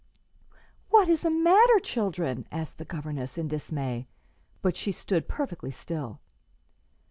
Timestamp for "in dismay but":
3.37-4.75